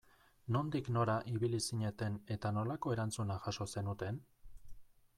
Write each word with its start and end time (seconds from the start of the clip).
Nondik 0.53 0.87
nora 0.95 1.17
ibili 1.33 1.59
zineten 1.67 2.17
eta 2.39 2.53
nolako 2.57 2.97
erantzuna 2.97 3.39
jaso 3.45 3.71
zenuten? 3.75 4.23